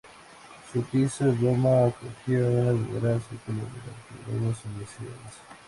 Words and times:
Su 0.73 0.81
piso 0.81 1.25
en 1.25 1.39
Roma 1.39 1.85
acogía 1.85 2.39
un 2.39 2.87
verdadero 2.91 3.21
círculo 3.29 3.59
de 3.59 4.23
arqueólogos 4.31 4.65
universales. 4.65 5.35